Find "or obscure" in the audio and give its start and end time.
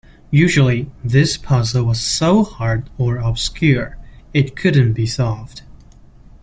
2.97-3.97